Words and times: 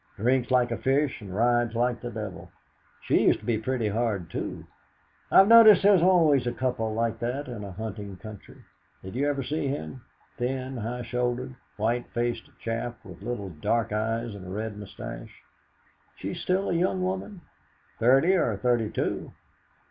Drinks 0.15 0.49
like 0.49 0.71
a 0.71 0.77
fish, 0.77 1.21
and 1.21 1.31
rides 1.35 1.75
like 1.75 2.01
the 2.01 2.09
devil. 2.09 2.51
She 3.03 3.21
used 3.21 3.41
to 3.45 3.45
go 3.45 3.61
pretty 3.63 3.87
hard, 3.87 4.31
too. 4.31 4.65
I've 5.31 5.47
noticed 5.47 5.83
there's 5.83 6.01
always 6.01 6.47
a 6.47 6.51
couple 6.51 6.91
like 6.95 7.19
that 7.19 7.47
in 7.47 7.63
a 7.63 7.71
hunting 7.71 8.17
country. 8.17 8.63
Did 9.03 9.13
you 9.13 9.29
ever 9.29 9.43
see 9.43 9.67
him? 9.67 10.01
Thin, 10.37 10.77
high 10.77 11.03
shouldered, 11.03 11.53
white 11.77 12.07
faced 12.15 12.49
chap, 12.59 12.97
with 13.05 13.21
little 13.21 13.49
dark 13.49 13.91
eyes 13.93 14.33
and 14.33 14.43
a 14.43 14.49
red 14.49 14.75
moustache." 14.75 15.43
"She's 16.15 16.39
still 16.41 16.71
a 16.71 16.73
young 16.73 17.03
woman?" 17.03 17.41
"Thirty 17.99 18.33
or 18.33 18.57
thirty 18.57 18.89
two." 18.89 19.33